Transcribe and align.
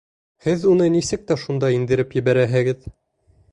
Һеҙ 0.45 0.63
уны 0.71 0.87
нисек 0.93 1.27
тә 1.33 1.37
шунда 1.43 1.71
индереп 1.77 2.19
ебәрәһегеҙ. 2.21 2.85